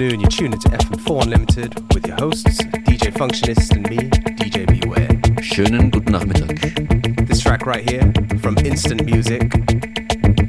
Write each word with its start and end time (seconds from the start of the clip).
afternoon. 0.00 0.20
You're 0.20 0.30
tuned 0.30 0.54
into 0.54 0.68
FM4 0.70 1.24
Unlimited 1.24 1.94
with 1.94 2.06
your 2.06 2.16
hosts, 2.16 2.62
DJ 2.88 3.12
Functionist 3.12 3.76
and 3.76 3.88
me, 3.90 3.98
DJ 4.38 4.66
Beware. 4.66 5.08
Schönen 5.42 5.90
guten 5.90 6.12
Nachmittag. 6.12 7.26
This 7.28 7.40
track 7.40 7.66
right 7.66 7.88
here 7.88 8.10
from 8.40 8.56
Instant 8.64 9.04
Music, 9.04 9.42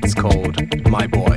it's 0.04 0.14
called 0.14 0.56
My 0.90 1.06
Boy. 1.06 1.31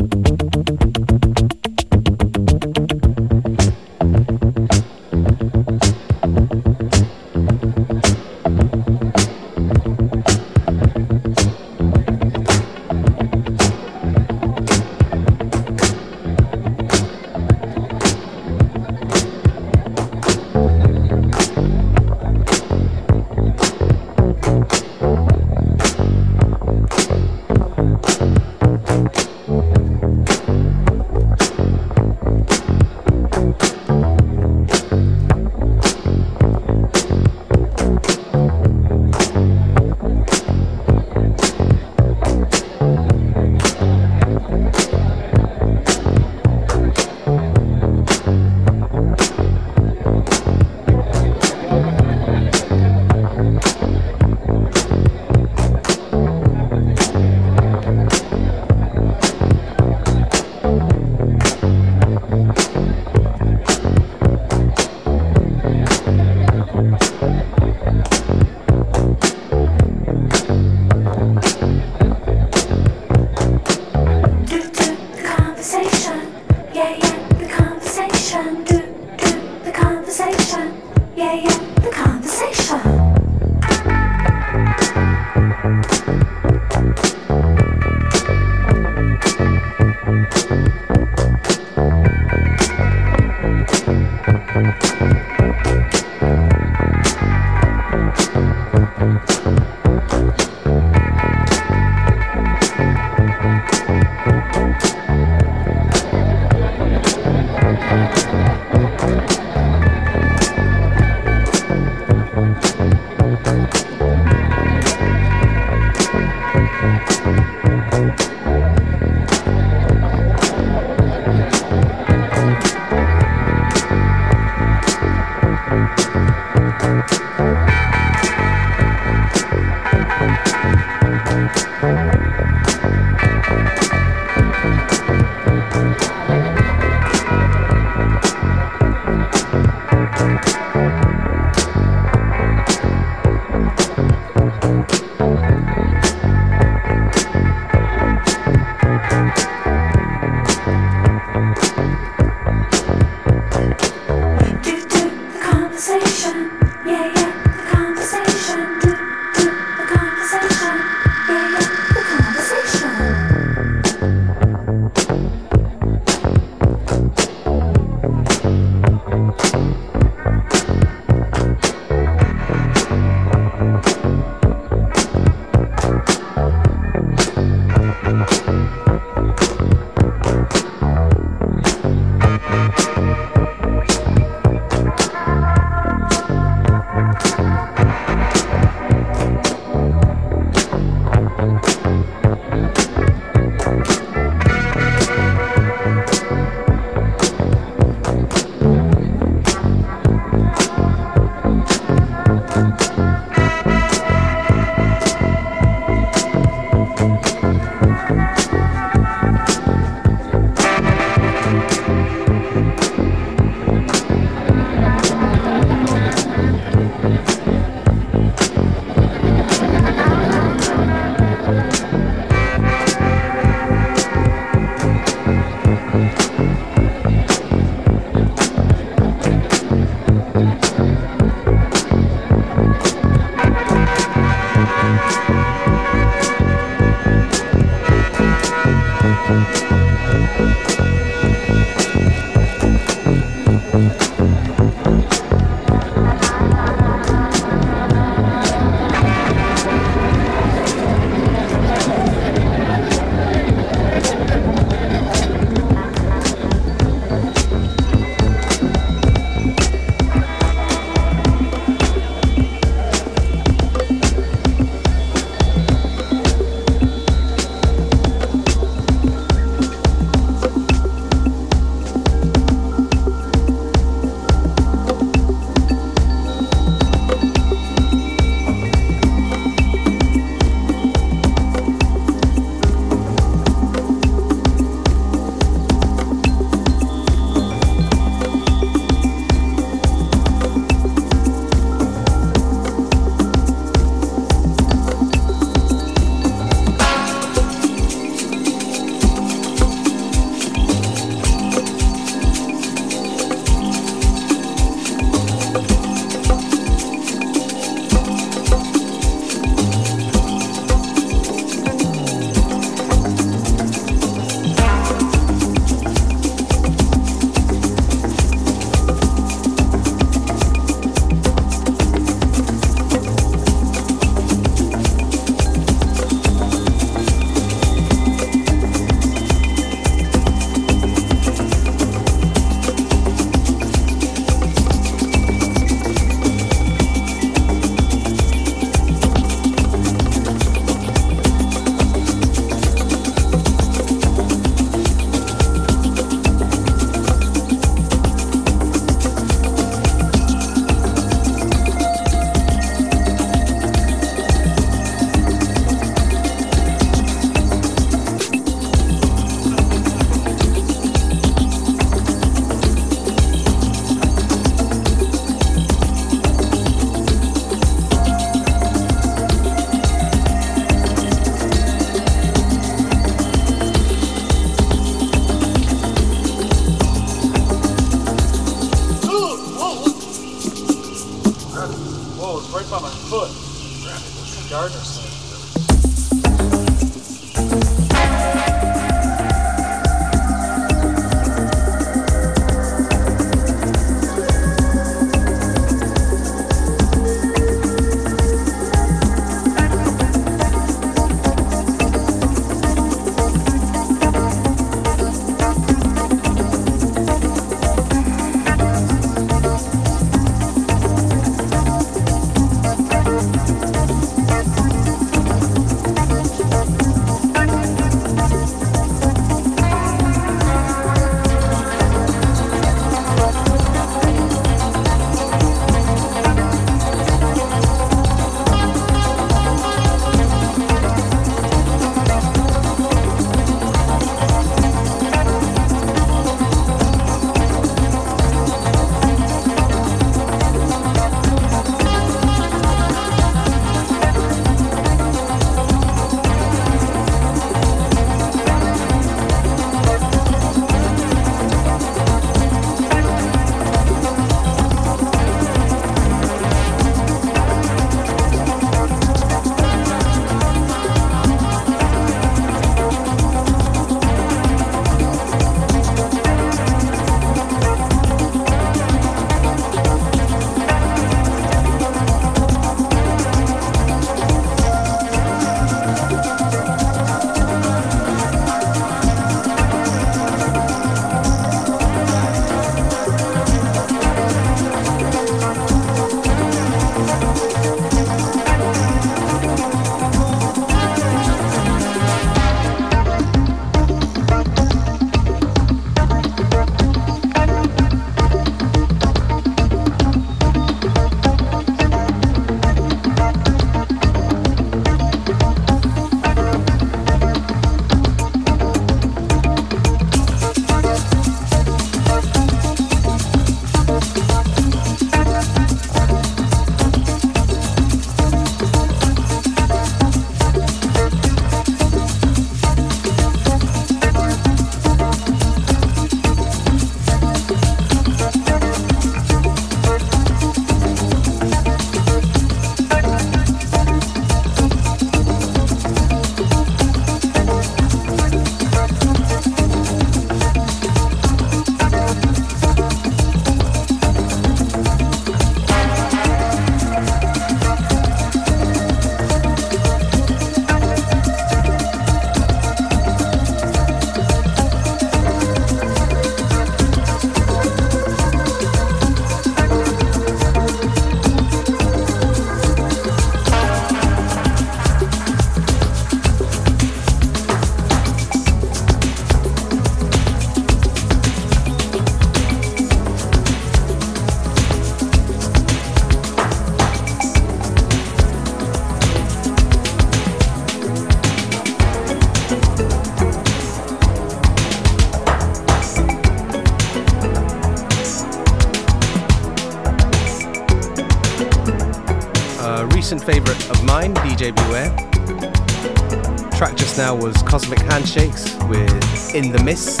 Cosmic 598.06 598.22
Handshakes 598.22 598.54
with 598.68 599.34
In 599.34 599.52
the 599.52 599.62
Mist. 599.64 600.00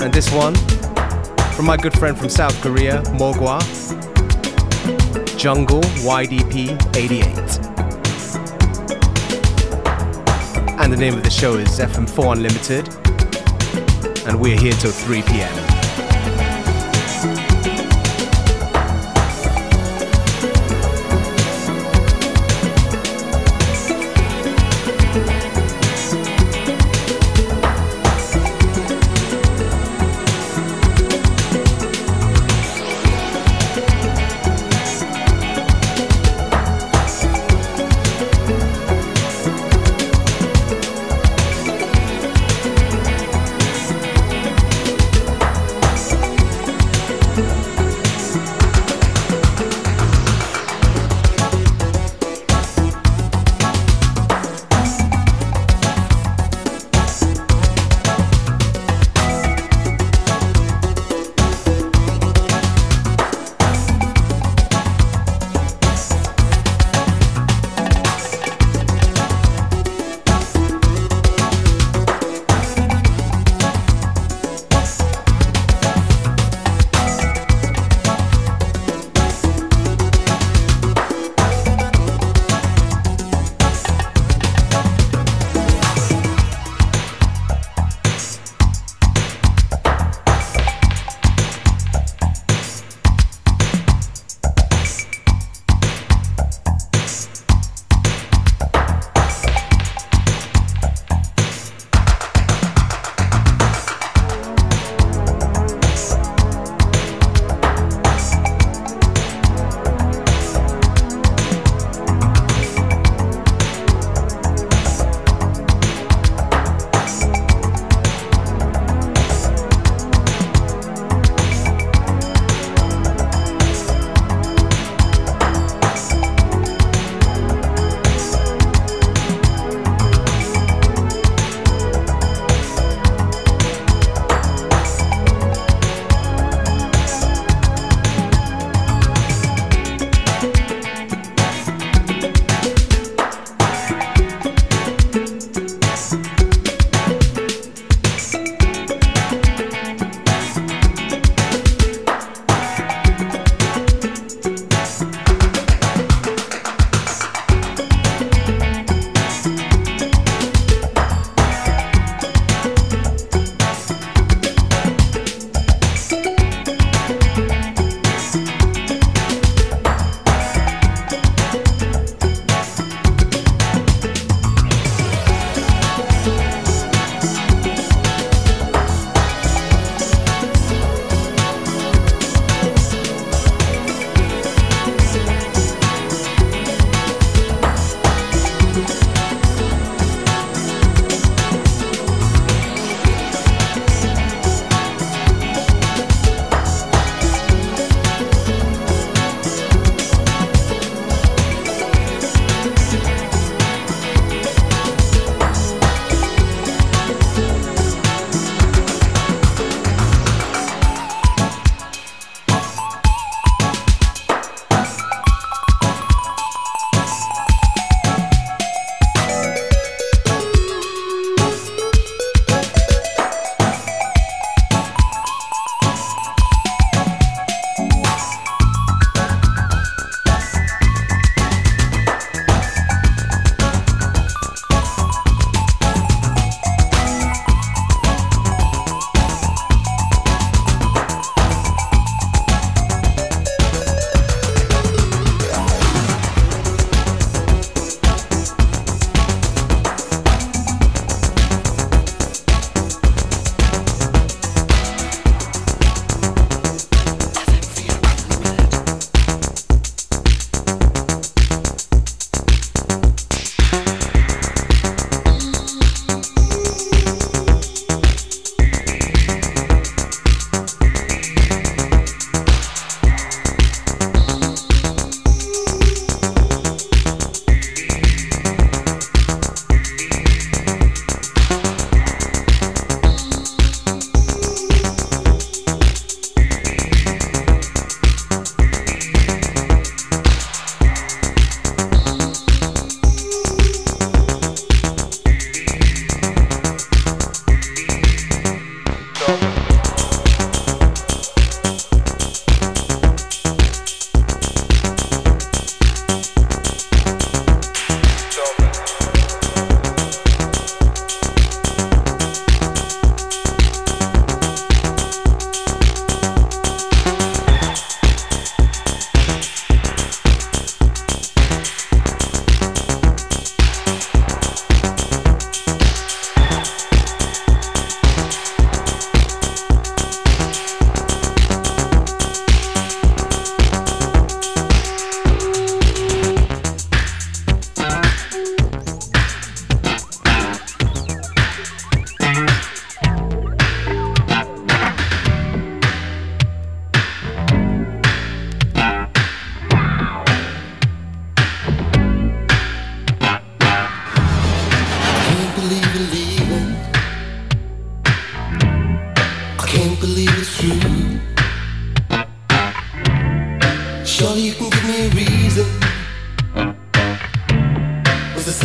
And 0.00 0.12
this 0.12 0.32
one, 0.32 0.54
from 1.54 1.66
my 1.66 1.76
good 1.76 1.92
friend 1.98 2.16
from 2.16 2.28
South 2.28 2.60
Korea, 2.62 3.02
Mogwa, 3.18 3.58
Jungle 5.38 5.80
YDP 5.80 6.96
88. 6.96 7.28
And 10.80 10.92
the 10.92 10.96
name 10.96 11.14
of 11.14 11.22
the 11.24 11.30
show 11.30 11.54
is 11.54 11.78
FM4 11.78 12.36
Unlimited. 12.36 12.88
And 14.26 14.40
we're 14.40 14.58
here 14.58 14.72
till 14.74 14.92
3 14.92 15.22
p.m. 15.22 15.67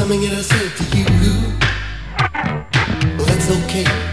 coming 0.04 0.26
and 0.26 0.36
I 0.36 0.42
said 0.42 0.72
to 0.80 0.98
you. 0.98 1.06
Well, 3.18 3.26
that's 3.26 3.50
okay. 3.50 4.13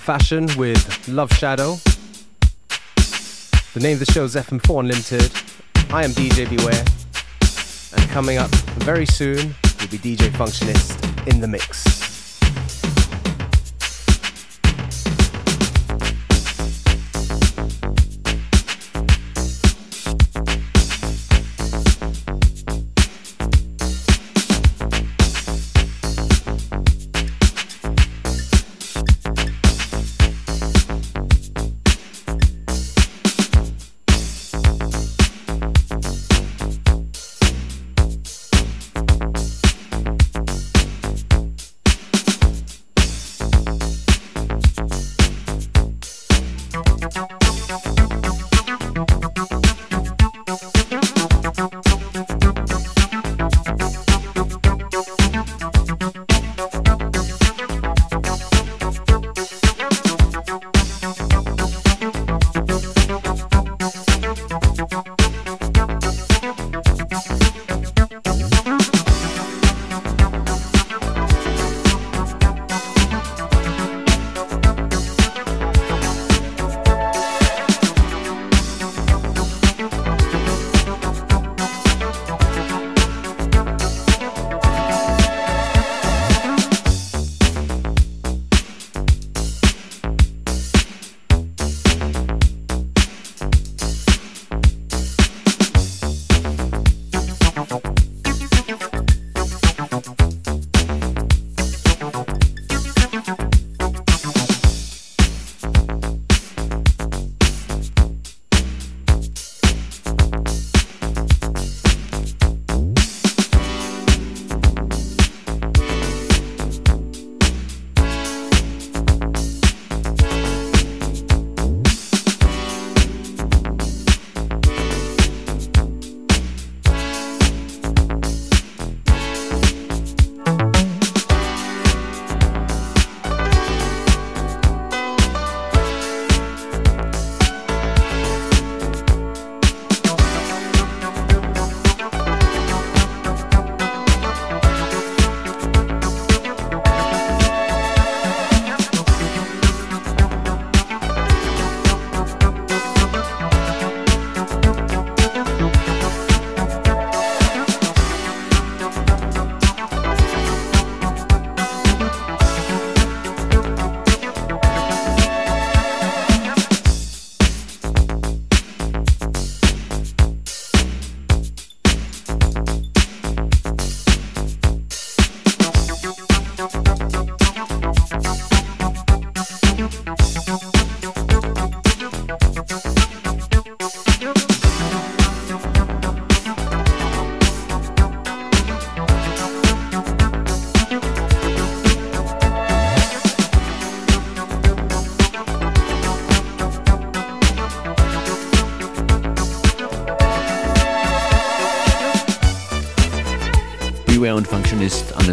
Fashion 0.00 0.48
with 0.56 1.08
Love 1.08 1.30
Shadow. 1.34 1.76
The 3.74 3.80
name 3.80 3.94
of 3.94 4.06
the 4.06 4.10
show 4.12 4.24
is 4.24 4.34
FM4 4.34 4.80
Unlimited. 4.80 5.30
I 5.92 6.04
am 6.04 6.10
DJ 6.12 6.48
Beware. 6.48 6.84
And 7.96 8.10
coming 8.10 8.38
up 8.38 8.50
very 8.82 9.06
soon 9.06 9.54
will 9.78 9.88
be 9.88 9.98
DJ 9.98 10.30
Functionist 10.30 11.28
in 11.28 11.40
the 11.40 11.48
mix. 11.48 12.09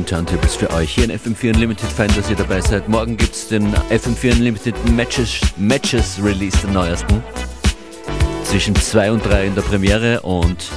Turntables 0.07 0.55
für 0.55 0.71
euch. 0.71 0.95
Hier 0.95 1.03
in 1.03 1.11
FM4 1.11 1.53
Unlimited 1.53 1.89
fein, 1.91 2.09
dass 2.15 2.29
ihr 2.29 2.37
dabei 2.37 2.61
seid. 2.61 2.87
Morgen 2.87 3.17
gibt 3.17 3.35
es 3.35 3.49
den 3.49 3.75
FM4 3.75 4.37
Unlimited 4.37 4.75
Matches, 4.91 5.41
Matches 5.57 6.17
Release, 6.23 6.57
den 6.59 6.71
neuesten. 6.71 7.21
Zwischen 8.45 8.73
2 8.73 9.11
und 9.11 9.25
3 9.25 9.47
in 9.47 9.55
der 9.55 9.63
Premiere 9.63 10.21
und 10.21 10.69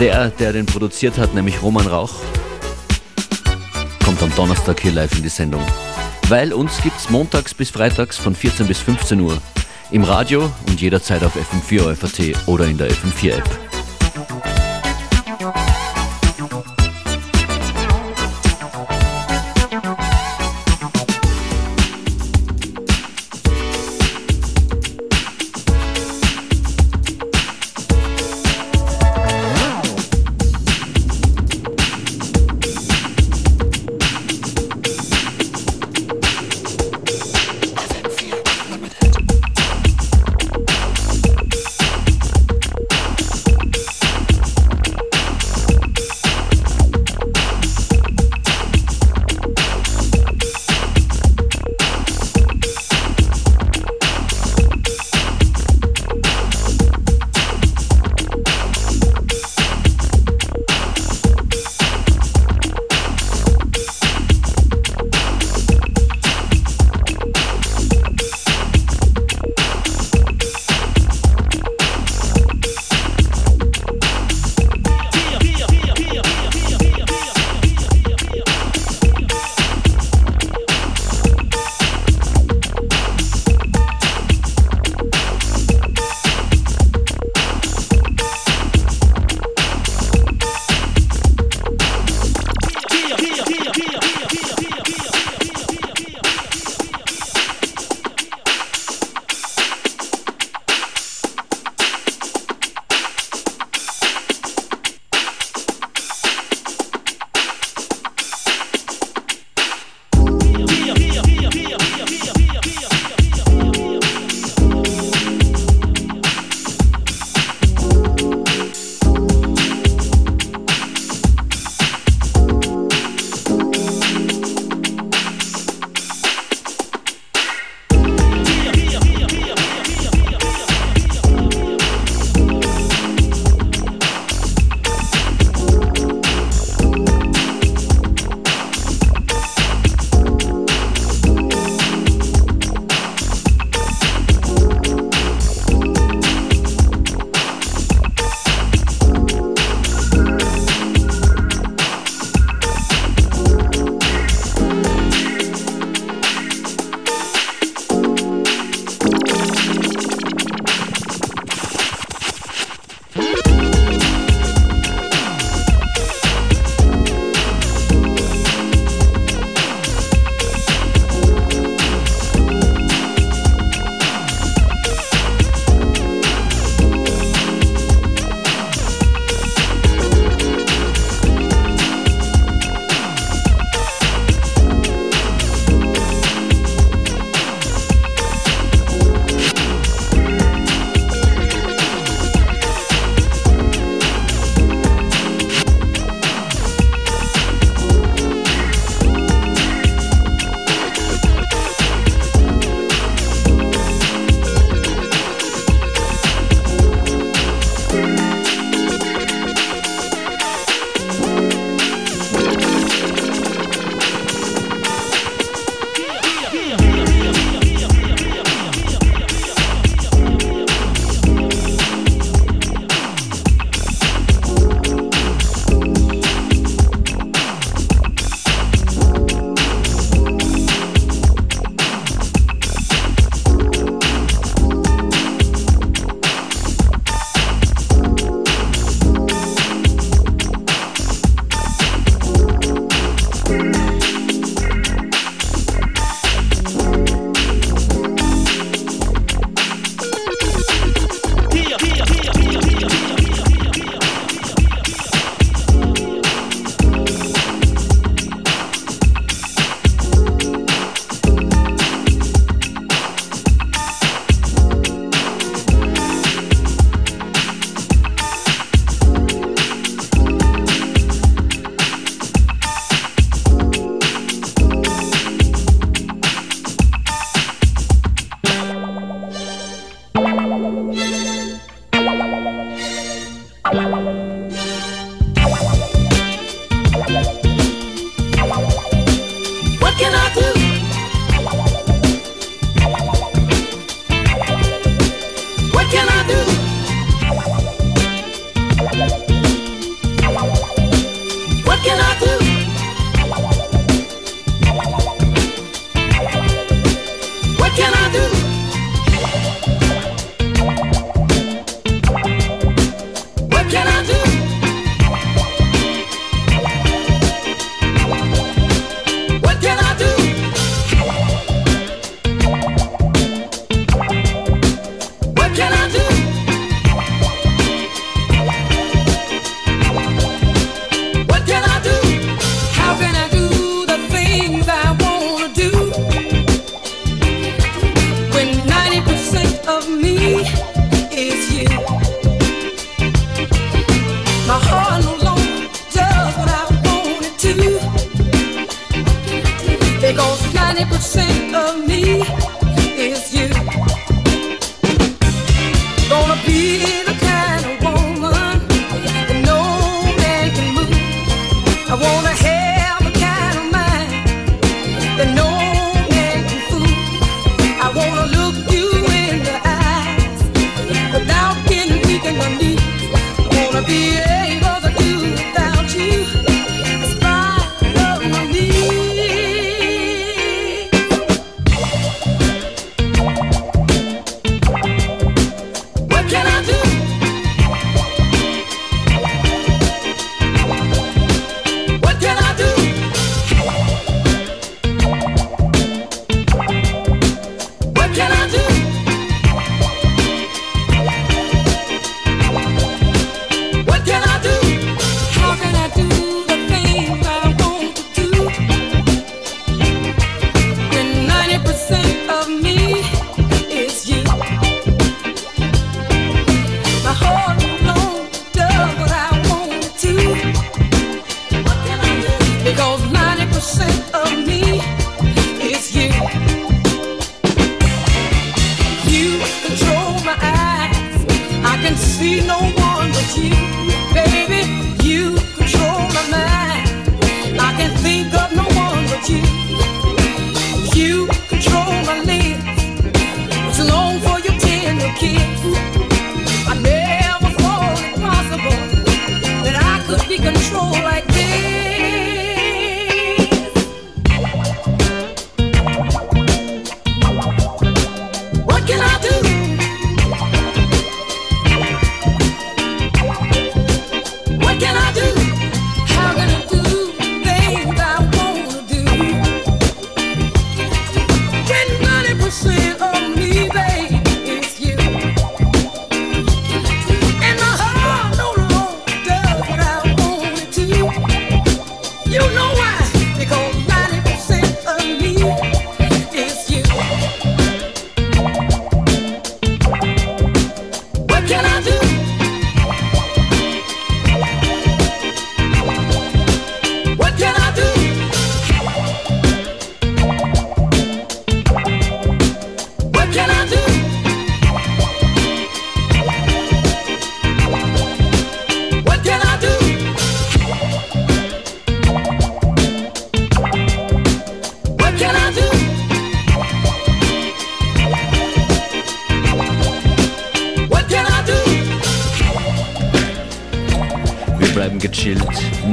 der, 0.00 0.30
der 0.30 0.52
den 0.52 0.66
produziert 0.66 1.16
hat, 1.16 1.32
nämlich 1.32 1.62
Roman 1.62 1.86
Rauch, 1.86 2.14
kommt 4.04 4.20
am 4.22 4.34
Donnerstag 4.34 4.80
hier 4.80 4.92
live 4.92 5.16
in 5.16 5.22
die 5.22 5.28
Sendung. 5.28 5.62
Weil 6.28 6.52
uns 6.52 6.82
gibt 6.82 6.98
es 6.98 7.08
montags 7.08 7.54
bis 7.54 7.70
freitags 7.70 8.16
von 8.16 8.34
14 8.34 8.66
bis 8.66 8.80
15 8.80 9.20
Uhr 9.20 9.38
im 9.92 10.02
Radio 10.02 10.50
und 10.66 10.80
jederzeit 10.80 11.22
auf 11.22 11.36
FM4 11.36 11.92
OFAT 11.92 12.48
oder 12.48 12.66
in 12.66 12.76
der 12.76 12.90
FM4 12.90 13.38
App. 13.38 13.65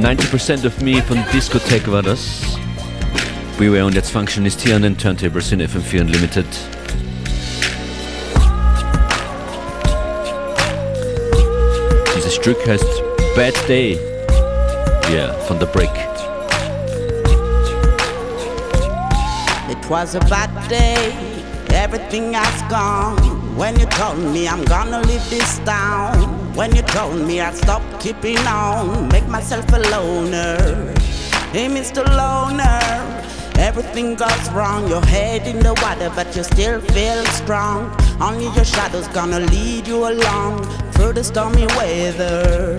90% 0.00 0.66
of 0.66 0.80
Me 0.80 1.02
von 1.02 1.22
Discotheque 1.32 1.90
war 1.90 2.02
das. 2.02 2.40
Beware 3.58 3.86
und 3.86 3.94
jetzt 3.94 4.10
Functionist 4.10 4.60
hier 4.60 4.76
an 4.76 4.82
den 4.82 4.98
Turntables 4.98 5.52
in 5.52 5.62
FM4 5.62 6.00
Unlimited. 6.00 6.46
Dieses 12.16 12.34
Stück 12.34 12.58
heißt 12.66 12.84
Bad 13.36 13.54
Day. 13.68 13.98
Yeah, 15.10 15.32
von 15.46 15.60
The 15.60 15.66
Break. 15.66 15.90
It 19.70 19.90
was 19.90 20.14
a 20.14 20.20
bad 20.30 20.50
day, 20.68 21.12
everything 21.72 22.34
has 22.34 22.62
gone. 22.68 23.16
When 23.56 23.78
you 23.78 23.86
told 23.86 24.18
me 24.32 24.48
I'm 24.48 24.64
gonna 24.64 25.00
leave 25.02 25.28
this 25.30 25.60
town. 25.64 26.33
When 26.54 26.72
you 26.76 26.82
told 26.82 27.26
me 27.26 27.40
I'd 27.40 27.56
stop 27.56 27.82
keeping 28.00 28.38
on, 28.38 29.08
make 29.08 29.26
myself 29.26 29.66
a 29.72 29.78
loner. 29.90 30.94
Hey, 31.50 31.66
Mr. 31.66 32.06
Loner, 32.06 32.80
everything 33.58 34.14
goes 34.14 34.50
wrong. 34.52 34.88
Your 34.88 35.04
head 35.06 35.48
in 35.48 35.58
the 35.58 35.74
water, 35.82 36.12
but 36.14 36.36
you 36.36 36.44
still 36.44 36.80
feel 36.80 37.24
strong. 37.26 37.90
Only 38.20 38.44
your 38.54 38.64
shadow's 38.64 39.08
gonna 39.08 39.40
lead 39.40 39.88
you 39.88 40.06
along 40.08 40.64
through 40.92 41.14
the 41.14 41.24
stormy 41.24 41.66
weather. 41.74 42.78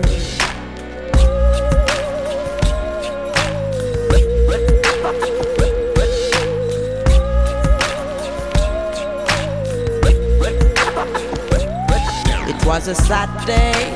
Was 12.76 12.88
a 12.88 12.94
sad 12.94 13.30
day 13.46 13.88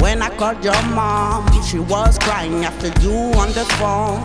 when 0.00 0.20
I 0.20 0.28
called 0.28 0.62
your 0.62 0.82
mom. 0.92 1.46
She 1.62 1.78
was 1.78 2.18
crying 2.18 2.62
after 2.62 2.88
you 3.00 3.16
on 3.40 3.48
the 3.58 3.64
phone. 3.80 4.20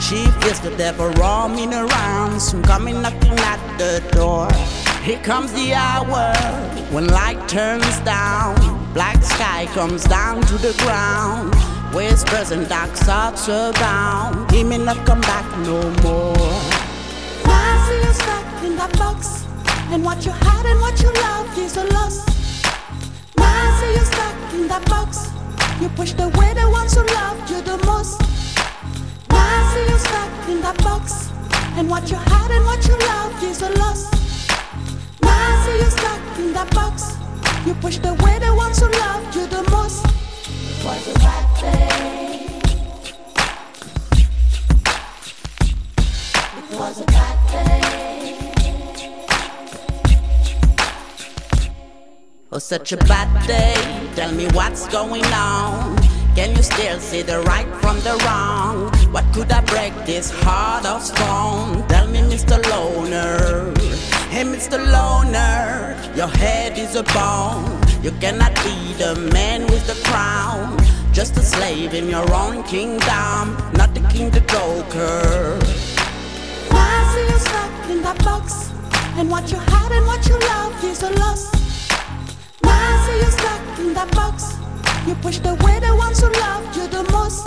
She 0.00 0.24
feels 0.40 0.60
the 0.60 0.74
devil 0.78 1.10
roaming 1.20 1.74
around, 1.74 2.40
soon 2.40 2.62
coming 2.62 3.02
knocking 3.02 3.38
at 3.52 3.60
the 3.76 3.92
door. 4.10 4.48
Here 5.02 5.20
comes 5.20 5.52
the 5.52 5.74
hour 5.74 6.32
when 6.94 7.08
light 7.08 7.46
turns 7.46 7.98
down, 8.00 8.54
black 8.94 9.22
sky 9.22 9.66
comes 9.74 10.04
down 10.04 10.40
to 10.50 10.56
the 10.56 10.72
ground. 10.84 11.54
Whispers 11.94 12.52
and 12.52 12.66
dark 12.66 12.92
thoughts 13.06 13.48
abound. 13.48 14.50
He 14.50 14.64
may 14.64 14.78
not 14.78 15.04
come 15.04 15.20
back 15.20 15.46
no 15.58 15.78
more. 16.00 16.54
Why 17.44 17.68
see 17.86 18.00
you 18.02 18.14
stuck 18.14 18.64
in 18.64 18.76
that 18.76 18.96
box? 18.96 19.44
And 19.92 20.02
what 20.02 20.24
you 20.24 20.32
had 20.32 20.64
and 20.64 20.80
what 20.80 21.02
you 21.02 21.12
loved 21.12 21.58
is 21.58 21.76
a 21.76 21.84
loss 21.92 22.31
see 23.92 23.98
you 23.98 24.04
stuck 24.04 24.54
in 24.54 24.68
that 24.68 24.84
box. 24.88 25.30
You 25.80 25.88
pushed 25.90 26.18
away 26.20 26.54
the 26.54 26.68
ones 26.70 26.94
who 26.94 27.04
loved 27.14 27.50
you 27.50 27.60
the 27.62 27.76
most. 27.84 28.20
Now 29.28 29.44
I 29.44 29.74
see 29.74 29.92
you 29.92 29.98
stuck 29.98 30.48
in 30.48 30.60
that 30.62 30.78
box. 30.78 31.30
And 31.76 31.88
what 31.88 32.10
you 32.10 32.16
had 32.16 32.50
and 32.50 32.64
what 32.64 32.86
you 32.86 32.96
loved 32.98 33.42
is 33.42 33.62
a 33.62 33.70
loss. 33.78 34.10
Now 35.22 35.30
I 35.30 35.64
see 35.64 35.78
you 35.84 35.90
stuck 35.90 36.38
in 36.38 36.52
that 36.52 36.70
box. 36.74 37.16
You 37.66 37.74
pushed 37.74 38.04
away 38.04 38.38
the 38.38 38.54
ones 38.54 38.78
who 38.80 38.88
loved 38.88 39.34
you 39.34 39.46
the 39.46 39.62
most. 39.70 40.04
Was 40.84 41.08
a 41.08 41.14
bad 41.18 41.60
day. 41.60 42.51
Oh, 52.54 52.58
such 52.58 52.92
a 52.92 52.98
bad 52.98 53.30
day. 53.46 53.72
Tell 54.14 54.30
me 54.30 54.46
what's 54.48 54.86
going 54.88 55.24
on. 55.32 55.96
Can 56.36 56.54
you 56.54 56.62
still 56.62 57.00
see 57.00 57.22
the 57.22 57.40
right 57.40 57.66
from 57.80 57.98
the 58.00 58.14
wrong? 58.26 58.92
What 59.10 59.24
could 59.32 59.50
I 59.50 59.62
break 59.62 59.94
this 60.04 60.30
heart 60.30 60.84
of 60.84 61.02
stone? 61.02 61.88
Tell 61.88 62.06
me, 62.08 62.20
Mr. 62.20 62.60
Loner. 62.68 63.72
Hey, 64.28 64.44
Mr. 64.44 64.76
Loner, 64.76 65.96
your 66.14 66.28
head 66.28 66.76
is 66.76 66.94
a 66.94 67.04
bone. 67.04 67.80
You 68.02 68.10
cannot 68.20 68.54
be 68.56 68.92
the 69.00 69.14
man 69.32 69.62
with 69.68 69.86
the 69.86 69.98
crown. 70.04 70.76
Just 71.10 71.38
a 71.38 71.42
slave 71.42 71.94
in 71.94 72.06
your 72.06 72.30
own 72.34 72.64
kingdom, 72.64 73.56
not 73.80 73.94
the 73.94 74.06
king, 74.12 74.28
the 74.28 74.40
joker. 74.40 75.58
Why 76.68 77.12
see 77.14 77.32
you 77.32 77.38
stuck 77.38 77.90
in 77.90 78.02
that 78.02 78.22
box? 78.22 78.70
And 79.16 79.30
what 79.30 79.50
you 79.50 79.56
had 79.56 79.90
and 79.90 80.06
what 80.06 80.28
you 80.28 80.38
loved 80.38 80.84
is 80.84 81.02
a 81.02 81.10
loss. 81.12 81.61
See 83.04 83.18
you 83.18 83.30
stuck 83.30 83.78
in 83.78 83.94
that 83.94 84.10
box. 84.14 84.56
You 85.06 85.14
the 85.38 85.54
ones 85.96 86.20
who 86.20 86.28
you 86.76 86.86
the 86.88 87.02
most. 87.10 87.46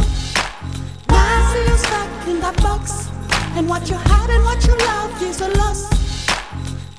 Now 1.10 1.16
I 1.16 1.39
see 1.51 1.64
you 1.72 1.78
stuck 1.78 2.28
in 2.28 2.39
that 2.41 2.58
box. 2.62 3.10
And 3.56 3.70
what 3.70 3.89
you 3.89 3.95
had 3.95 4.30
and 4.30 4.43
what 4.43 4.60
you 4.68 4.76
loved 4.78 5.22
is 5.22 5.39
a 5.41 5.49
loss. 5.60 5.82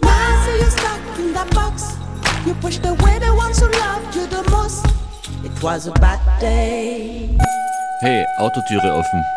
Now 0.00 0.16
I 0.16 0.32
see 0.44 0.58
you 0.64 0.70
stuck 0.70 1.18
in 1.18 1.32
that 1.34 1.50
box. 1.54 1.96
You 2.46 2.54
the 3.18 3.34
ones 3.34 3.58
who 3.60 3.68
loved 3.68 4.16
you 4.16 4.26
the 4.26 4.42
most. 4.50 4.86
It 5.44 5.62
was 5.62 5.86
a 5.86 5.92
bad 5.92 6.20
day. 6.40 7.36
Hey, 8.00 8.24
Autotüre 8.38 8.90
offen. 8.90 9.35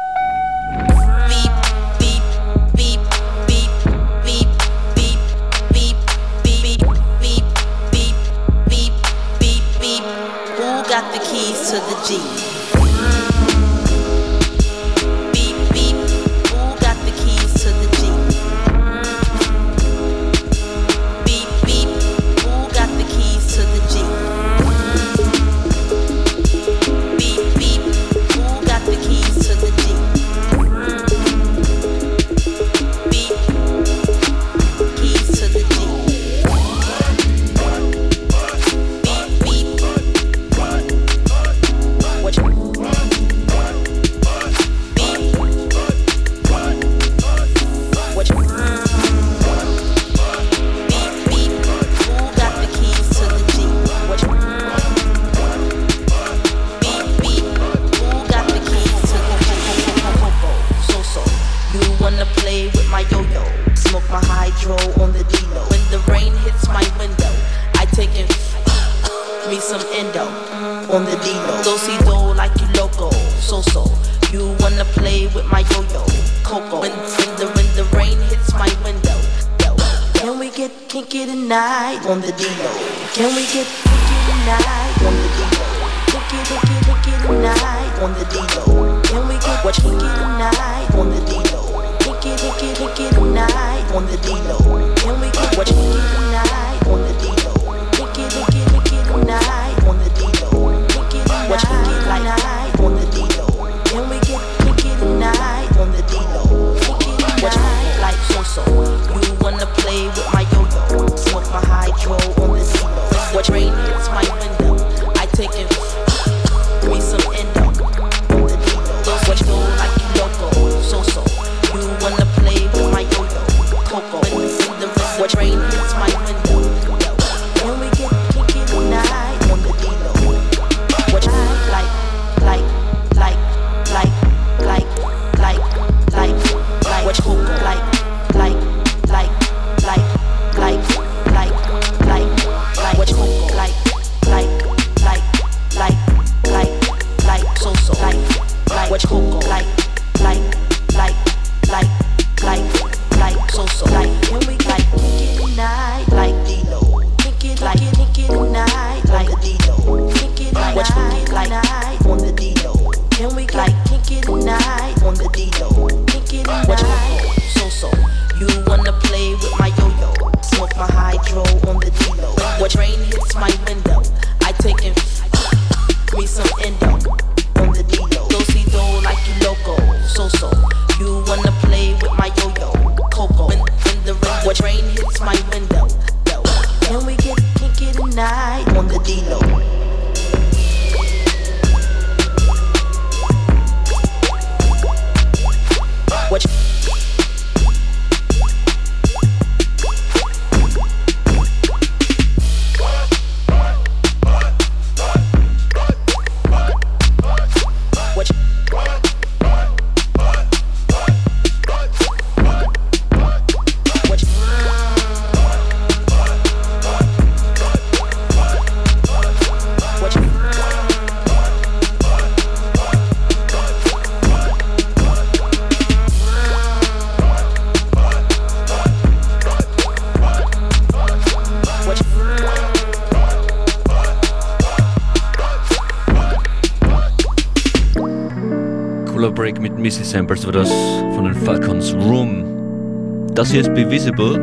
Busy 239.90 240.04
Samples 240.04 240.46
war 240.46 240.52
das 240.52 240.70
von 241.16 241.24
den 241.24 241.34
Falcons 241.34 241.96
Room. 241.96 243.26
Das 243.34 243.50
hier 243.50 243.62
ist 243.62 243.74
Bevisible 243.74 244.38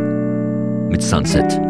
mit 0.90 1.00
Sunset. 1.00 1.65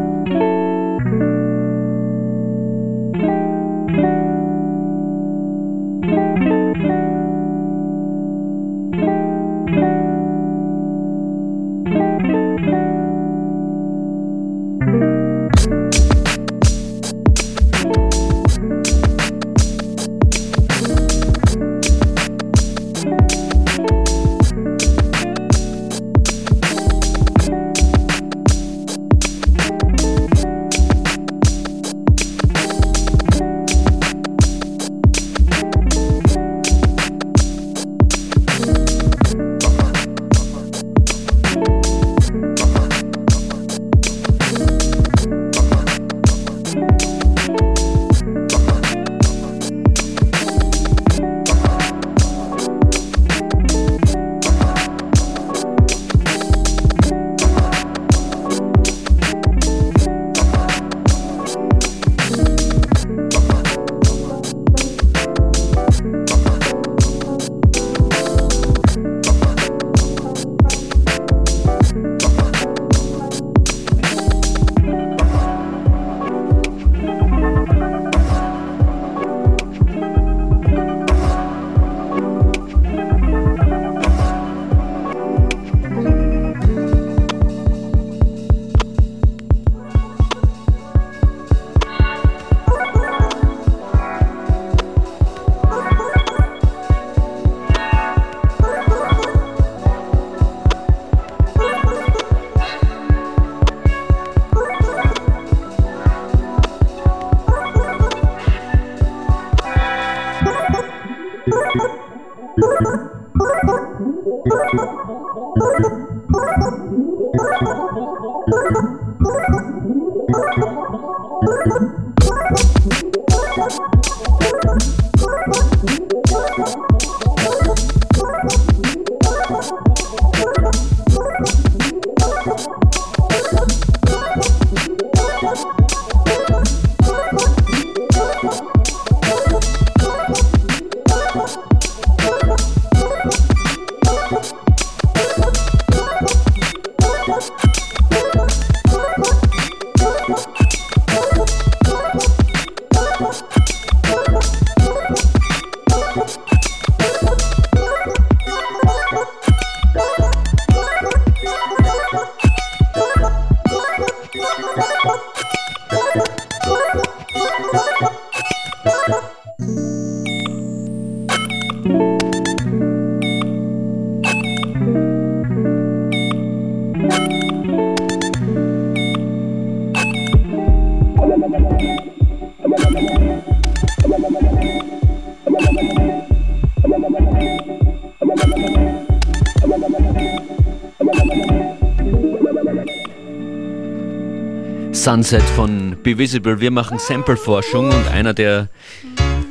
Sunset 195.16 195.42
von 195.56 195.96
Be 196.02 196.18
Visible. 196.18 196.60
Wir 196.60 196.70
machen 196.70 196.98
Sample-Forschung 196.98 197.86
und 197.86 198.06
einer, 198.08 198.34
der 198.34 198.68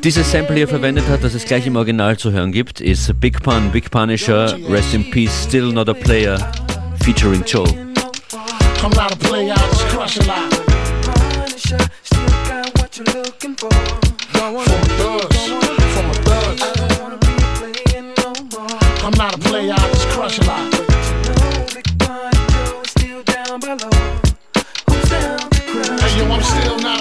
dieses 0.03 0.31
Sample 0.31 0.57
hier 0.57 0.67
verwendet 0.67 1.05
hat, 1.09 1.23
das 1.23 1.33
es 1.33 1.43
gleich 1.43 1.65
im 1.65 1.75
Original 1.75 2.17
zu 2.17 2.31
hören 2.31 2.51
gibt, 2.51 2.81
ist 2.81 3.19
Big 3.19 3.41
Pun, 3.41 3.71
Big 3.71 3.89
Punisher, 3.89 4.55
Rest 4.69 4.93
in 4.93 5.09
Peace, 5.09 5.45
Still 5.47 5.73
Not 5.73 5.89
a 5.89 5.95
Player, 5.95 6.37
featuring 7.03 7.43
Joe. 7.47 7.65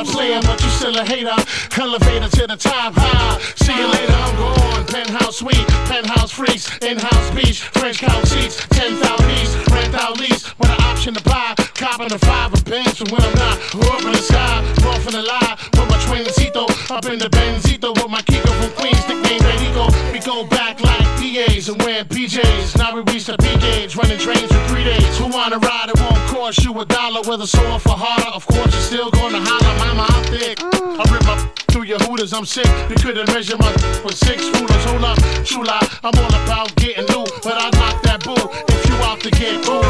Not 0.04 0.20
a 0.20 0.46
but 0.46 0.62
you 0.62 0.68
still 0.70 0.96
a 0.96 1.04
hater. 1.04 1.36
Elevator 1.80 2.28
to 2.28 2.46
the 2.46 2.56
top 2.56 2.94
high. 2.96 3.40
See 3.56 3.76
you 3.76 3.86
later, 3.86 4.12
I'm 4.12 4.36
gone. 4.36 4.86
Penthouse 4.86 5.38
suite, 5.38 5.66
penthouse 5.88 6.30
freaks, 6.30 6.70
in-house 6.78 7.30
beach, 7.34 7.62
French 7.74 7.98
couch 7.98 8.26
seats, 8.26 8.66
10,000 8.70 9.30
east, 9.30 9.70
rent 9.70 9.94
out 9.94 10.18
lease, 10.18 10.56
with 10.58 10.70
an 10.70 10.80
option 10.82 11.14
to 11.14 11.22
buy. 11.24 11.54
Copping 11.74 12.12
a 12.12 12.18
five 12.18 12.52
of 12.52 12.62
from 12.62 13.08
when 13.10 13.22
I'm 13.22 13.34
not. 13.34 13.58
Up 13.74 14.04
in 14.04 14.12
the 14.12 14.22
sky, 14.22 14.62
off 14.86 15.06
in 15.06 15.12
the 15.12 15.22
lie, 15.22 15.58
with 15.72 15.88
my 15.90 15.98
twincito, 16.06 16.64
up 16.90 17.06
in 17.06 17.18
the 17.18 17.28
Benzito, 17.28 17.94
with 17.94 18.10
my 18.10 18.20
Kiko 18.22 18.50
from 18.60 18.70
Queens, 18.78 19.02
nickname 19.08 19.42
Benito. 19.42 19.88
We 20.12 20.20
go 20.20 20.46
back 20.46 20.80
like 20.80 21.04
PAs 21.18 21.68
and 21.68 21.82
wearing 21.82 22.06
PJs. 22.06 22.78
Now 22.78 22.94
we 22.94 23.00
reach 23.12 23.26
the 23.26 23.36
P 23.38 23.56
gauge, 23.58 23.96
running 23.96 24.18
trains 24.18 24.50
for 24.52 24.62
three 24.68 24.84
days. 24.84 25.18
Who 25.18 25.26
wanna 25.26 25.58
ride? 25.58 25.90
It 25.90 26.00
won't 26.00 26.22
cost 26.30 26.64
you 26.64 26.78
a 26.78 26.84
dollar, 26.84 27.22
whether 27.22 27.46
sore 27.46 27.80
for 27.80 27.96
harder. 27.96 28.30
Of 28.30 28.46
course, 28.46 28.72
you're 28.72 28.88
still 28.90 29.10
gonna 29.10 29.40
holler, 29.42 29.74
mama, 29.94 30.06
I'm 30.12 30.24
thick. 30.24 30.58
I 30.62 31.02
rip 31.12 31.24
my 31.24 31.36
through 31.70 31.84
your 31.84 31.98
hooters, 32.00 32.32
I'm 32.32 32.44
sick. 32.44 32.66
You 32.88 32.96
couldn't 32.96 33.26
measure 33.32 33.56
my 33.58 33.70
with 34.04 34.16
six 34.16 34.44
rulers. 34.44 34.84
Hold 34.84 35.04
up, 35.04 35.18
true 35.44 35.64
lie, 35.64 35.86
I'm 36.02 36.14
all 36.18 36.34
about 36.42 36.74
getting 36.76 37.06
loot, 37.14 37.30
but 37.42 37.56
I 37.56 37.70
knock 37.78 38.02
that 38.02 38.22
bull 38.24 38.50
if 38.68 38.88
you 38.88 38.94
out 39.06 39.20
to 39.20 39.30
get 39.30 39.64
booed. 39.64 39.84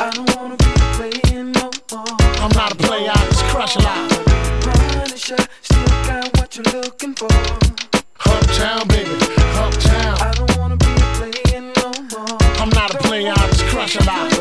I 0.00 0.10
don't 0.14 0.36
wanna 0.36 0.56
be 0.56 0.70
playing 0.96 1.52
no 1.52 1.70
more. 1.92 2.16
I'm 2.42 2.52
not 2.54 2.72
a 2.72 2.76
player, 2.76 3.10
I 3.12 3.26
just 3.26 3.44
crush 3.46 3.76
a 3.76 3.80
lot. 3.80 4.10
Punisher, 4.62 5.36
still 5.62 5.84
got 6.06 6.38
what 6.38 6.56
you're 6.56 6.82
looking 6.82 7.14
for. 7.14 7.32
Uptown, 8.26 8.86
baby, 8.88 9.16
uptown. 9.54 10.16
I 10.20 10.32
don't 10.34 10.56
wanna 10.58 10.76
be 10.76 10.92
playing 11.18 11.72
no 11.76 11.92
more. 12.12 12.38
I'm 12.60 12.70
not 12.70 12.94
a 12.94 12.98
player, 12.98 13.32
I 13.34 13.46
just 13.48 13.64
crush 13.66 13.96
a 13.96 14.04
lot. 14.04 14.39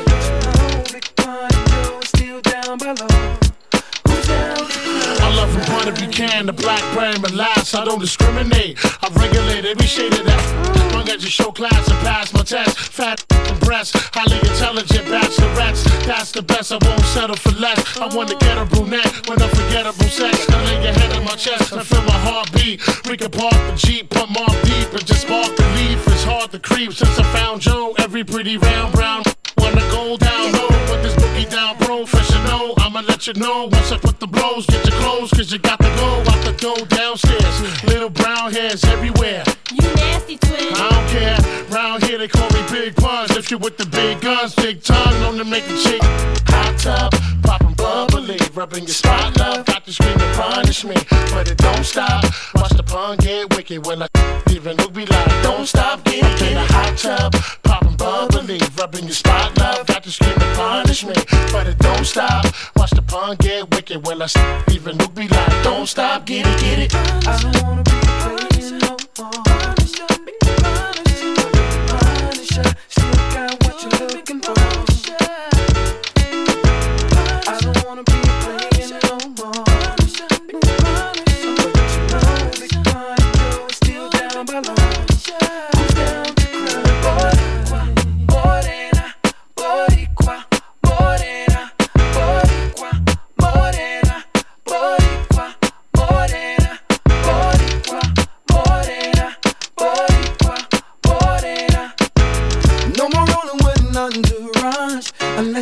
If 5.89 6.01
you 6.01 6.07
can, 6.07 6.45
the 6.45 6.53
black 6.53 6.81
brand, 6.93 7.21
but 7.21 7.33
last 7.33 7.73
I 7.73 7.83
don't 7.83 7.99
discriminate. 7.99 8.77
I 9.01 9.09
regulate 9.09 9.65
every 9.65 9.87
shade 9.87 10.13
of 10.13 10.25
that. 10.25 10.93
Long 10.93 11.09
as 11.09 11.23
you 11.23 11.29
show 11.29 11.51
class 11.51 11.89
and 11.89 11.99
pass 11.99 12.33
my 12.33 12.43
test. 12.43 12.77
Fat 12.77 13.25
breasts, 13.61 13.93
highly 14.13 14.37
intelligent 14.37 15.07
bachelorettes. 15.07 15.83
That's 16.05 16.31
the 16.31 16.41
best, 16.41 16.71
I 16.71 16.77
won't 16.81 17.01
settle 17.05 17.35
for 17.35 17.51
less. 17.59 17.97
I 17.97 18.13
want 18.15 18.29
to 18.29 18.37
get 18.37 18.57
a 18.57 18.65
brunette 18.65 19.27
with 19.27 19.41
unforgettable 19.41 20.09
sex. 20.09 20.45
I 20.49 20.65
lay 20.65 20.83
your 20.83 20.93
head 20.93 21.13
on 21.13 21.25
my 21.25 21.35
chest 21.35 21.71
and 21.71 21.85
feel 21.85 22.03
my 22.03 22.19
heartbeat. 22.27 22.81
We 23.07 23.17
can 23.17 23.31
park 23.31 23.53
the 23.53 23.75
Jeep, 23.75 24.09
put 24.09 24.29
more 24.29 24.53
deep, 24.63 24.93
and 24.93 25.05
just 25.05 25.21
spark 25.21 25.55
the 25.55 25.65
leaf. 25.77 26.05
It's 26.07 26.23
hard 26.23 26.51
to 26.51 26.59
creep 26.59 26.93
since 26.93 27.17
I 27.17 27.23
found 27.33 27.61
Joe. 27.61 27.95
Every 27.97 28.23
pretty 28.23 28.57
round 28.57 28.93
brown 28.93 29.23
wanna 29.59 29.85
go 29.91 30.17
down 30.17 30.51
low, 30.53 30.67
put 30.87 31.01
this 31.03 31.15
boogie 31.15 31.49
down 31.49 31.77
professional. 31.77 32.73
I'ma 32.77 33.01
let 33.07 33.27
you 33.27 33.33
know 33.33 33.69
once 33.71 33.91
I 33.91 33.97
put 33.97 34.19
the 34.19 34.27
blows. 34.27 34.65
Get 34.65 34.85
your 34.87 34.97
clothes, 35.01 35.31
cause 35.31 35.51
you 35.51 35.59
got 35.59 35.79
to 35.79 35.91
go 36.01 36.09
out 36.31 36.41
the 36.45 36.53
door 36.57 36.79
downstairs. 36.87 37.83
Little 37.83 38.09
brown 38.09 38.51
hairs 38.51 38.83
everywhere. 38.85 39.43
You 39.71 39.87
nasty 39.95 40.37
twin. 40.37 40.73
I 40.73 40.89
don't 40.89 41.09
care. 41.09 41.37
Round 41.75 42.03
here 42.03 42.17
they 42.17 42.27
call 42.27 42.49
me 42.49 42.61
Big 42.71 42.95
Puns. 42.95 43.31
If 43.37 43.51
you 43.51 43.57
with 43.57 43.77
the 43.77 43.85
big 43.85 44.21
guns, 44.21 44.55
big 44.55 44.81
tongue, 44.83 45.19
known 45.21 45.37
to 45.37 45.45
make 45.45 45.65
a 45.69 45.77
chick 45.77 46.01
hot 46.59 46.77
tub, 46.77 47.11
poppin' 47.43 47.73
bubbly, 47.73 48.37
rubbing 48.53 48.83
your 48.83 48.93
spot 48.93 49.37
love. 49.37 49.65
Got 49.65 49.85
to 49.85 49.93
scream 49.93 50.17
and 50.19 50.35
punish 50.35 50.83
me, 50.83 50.95
but 51.31 51.49
it 51.49 51.57
don't 51.57 51.83
stop. 51.83 52.23
Watch 52.55 52.73
the 52.75 52.83
pun 52.83 53.17
get 53.17 53.55
wicked 53.55 53.85
when 53.85 54.03
I 54.03 54.07
even 54.51 54.77
look 54.77 54.93
be 54.93 55.05
like, 55.05 55.43
don't 55.43 55.65
stop, 55.65 56.03
get 56.05 56.23
it, 56.25 56.39
get 56.39 56.57
a 56.57 56.73
hot 56.73 56.97
tub, 56.97 57.35
poppin' 57.99 58.47
bubbly, 58.47 58.59
rubbing 58.77 59.03
your 59.03 59.13
spot 59.13 59.57
love. 59.57 59.85
Got 59.85 60.03
to 60.03 60.11
scream 60.11 60.31
and 60.31 60.57
punish 60.57 61.05
me, 61.05 61.13
but 61.51 61.67
it 61.67 61.77
don't 61.79 62.05
stop. 62.05 62.45
Watch 62.75 62.91
the 62.91 63.01
pun 63.01 63.35
get 63.37 63.69
wicked 63.71 64.05
when 64.07 64.21
I 64.21 64.27
even 64.71 64.97
look 64.97 65.13
be 65.13 65.27
like, 65.27 65.63
don't 65.63 65.87
stop, 65.87 66.25
get 66.25 66.47
it, 66.47 66.59
get 66.59 66.79
it. 66.79 66.95
I 67.27 67.41
don't 67.41 67.63
wanna 67.63 67.83
be 67.83 67.91
playing 67.91 68.79
no 68.79 68.97
more. 69.19 69.49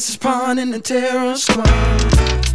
Unless 0.07 0.15
it's 0.15 0.23
pawn 0.23 0.57
in 0.57 0.71
the 0.71 0.79
terror 0.79 1.35
squad. 1.35 2.46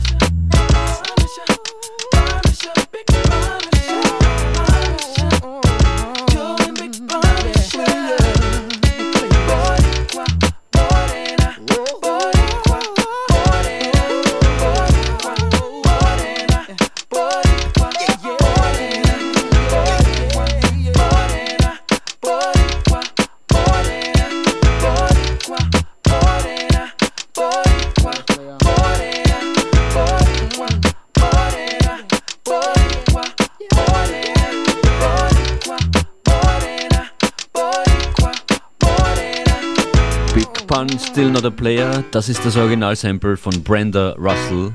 Still 41.12 41.30
Not 41.30 41.44
a 41.44 41.50
Player, 41.50 42.02
das 42.10 42.30
ist 42.30 42.42
das 42.42 42.56
Originalsample 42.56 43.36
von 43.36 43.62
Brenda 43.62 44.14
Russell, 44.16 44.72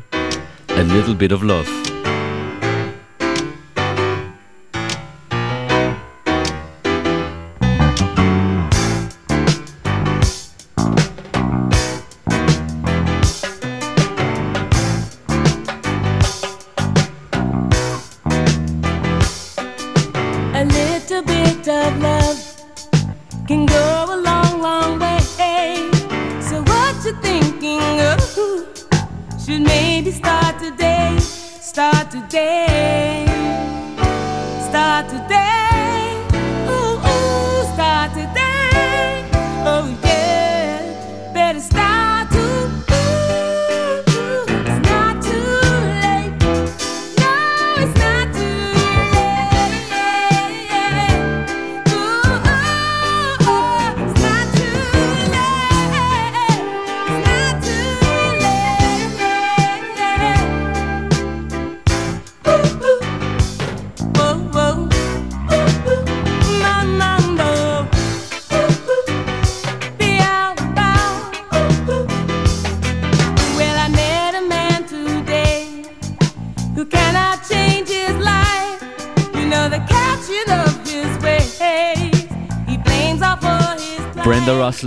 A 0.78 0.82
Little 0.82 1.16
Bit 1.16 1.34
of 1.34 1.42
Love. 1.42 1.66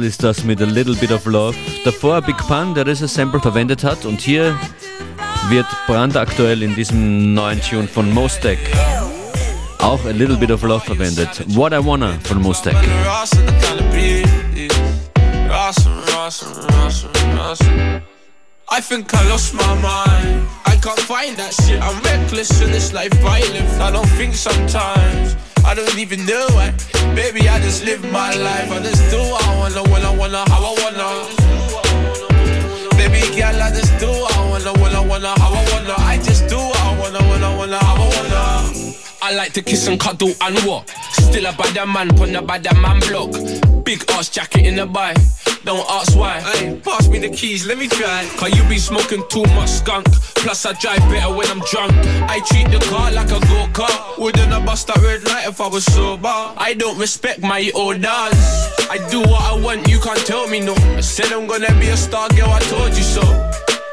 Russell 0.00 0.08
ist 0.08 0.22
das 0.22 0.44
mit 0.44 0.62
A 0.62 0.64
Little 0.64 0.94
Bit 0.94 1.12
of 1.12 1.26
Love. 1.26 1.54
Davor 1.84 2.22
Big 2.22 2.36
Pun, 2.38 2.74
der 2.74 2.84
das 2.84 3.00
Sample 3.00 3.40
verwendet 3.40 3.84
hat. 3.84 4.06
Und 4.06 4.20
hier 4.20 4.58
wird 5.48 5.66
brandaktuell 5.86 6.62
in 6.62 6.74
diesem 6.74 7.34
neuen 7.34 7.60
Tune 7.60 7.86
von 7.86 8.10
Mostek 8.12 8.58
auch 9.78 10.02
A 10.04 10.10
Little 10.10 10.36
Bit 10.36 10.52
of 10.52 10.62
Love 10.62 10.84
verwendet. 10.84 11.44
What 11.48 11.72
I 11.72 11.84
Wanna 11.84 12.14
von 12.24 12.40
Mostek. 12.40 12.74
I 18.72 18.80
think 18.80 19.12
I 19.12 19.28
lost 19.28 19.52
my 19.52 19.74
mind. 19.82 20.46
I 20.66 20.76
can't 20.76 21.00
find 21.00 21.36
that 21.36 21.52
shit. 21.52 21.82
I'm 21.82 22.00
reckless 22.02 22.60
in 22.62 22.70
this 22.70 22.92
life 22.92 23.12
I 23.24 23.40
live. 23.52 23.80
I 23.80 23.90
don't 23.90 24.08
think 24.16 24.34
sometimes. 24.34 25.39
I 25.70 25.74
don't 25.74 25.98
even 25.98 26.26
know 26.26 26.48
why. 26.50 26.72
Baby, 27.14 27.48
I 27.48 27.60
just 27.60 27.84
live 27.84 28.02
my 28.10 28.34
life. 28.34 28.72
I 28.72 28.80
just 28.82 29.08
do 29.08 29.18
what 29.18 29.46
I 29.46 29.56
wanna, 29.56 29.82
when 29.84 30.04
I 30.04 30.12
wanna, 30.12 30.38
how 30.50 30.64
I 30.64 30.74
wanna. 30.82 31.06
Baby 32.96 33.20
girl, 33.38 33.62
I 33.62 33.70
just 33.70 33.96
do 34.00 34.08
what 34.08 34.36
I 34.36 34.50
wanna, 34.50 34.72
when 34.82 34.92
I 34.96 35.00
wanna, 35.00 35.28
how 35.38 35.52
I 35.52 35.62
wanna. 35.70 35.94
I 35.96 36.16
just 36.16 36.48
do 36.48 36.56
what 36.56 36.76
I 36.76 36.98
wanna, 36.98 37.18
when 37.30 37.44
I 37.44 37.56
wanna, 37.56 37.78
how 37.84 37.94
I 37.94 37.98
wanna. 37.98 38.94
I 39.22 39.32
like 39.36 39.52
to 39.52 39.62
kiss 39.62 39.86
and 39.86 40.00
cuddle 40.00 40.32
and 40.40 40.58
what? 40.66 40.88
Still 41.12 41.46
a 41.46 41.52
bad 41.52 41.86
man, 41.86 42.16
put 42.16 42.34
a 42.34 42.42
bad 42.42 42.64
man 42.76 42.98
block. 43.06 43.30
Big 43.84 44.02
ass 44.10 44.28
jacket 44.28 44.66
in 44.66 44.74
the 44.74 44.86
buy. 44.86 45.14
Don't 45.70 45.88
ask 45.88 46.16
why. 46.16 46.40
Hey, 46.40 46.80
pass 46.82 47.06
me 47.06 47.20
the 47.20 47.28
keys, 47.28 47.64
let 47.64 47.78
me 47.78 47.86
try. 47.86 48.28
Cause 48.38 48.52
you 48.56 48.68
be 48.68 48.76
smoking 48.76 49.22
too 49.28 49.44
much 49.54 49.68
skunk. 49.68 50.04
Plus, 50.34 50.66
I 50.66 50.72
drive 50.72 50.98
better 51.08 51.32
when 51.32 51.46
I'm 51.46 51.60
drunk. 51.60 51.92
I 52.28 52.40
treat 52.40 52.68
the 52.72 52.84
car 52.90 53.12
like 53.12 53.28
a 53.28 53.38
go 53.38 53.68
kart. 53.72 54.18
Wouldn't 54.18 54.52
I 54.52 54.66
bust 54.66 54.88
that 54.88 54.96
red 54.96 55.22
light 55.28 55.46
if 55.46 55.60
I 55.60 55.68
was 55.68 55.84
sober? 55.84 56.26
I 56.26 56.74
don't 56.76 56.98
respect 56.98 57.38
my 57.38 57.70
orders. 57.76 58.02
I 58.90 58.98
do 59.12 59.20
what 59.20 59.42
I 59.42 59.60
want, 59.62 59.86
you 59.86 60.00
can't 60.00 60.18
tell 60.26 60.48
me 60.48 60.58
no. 60.58 60.74
I 60.74 61.02
said 61.02 61.30
I'm 61.30 61.46
gonna 61.46 61.72
be 61.78 61.86
a 61.90 61.96
star 61.96 62.28
girl, 62.30 62.50
I 62.50 62.58
told 62.62 62.88
you 62.96 63.04
so. 63.04 63.49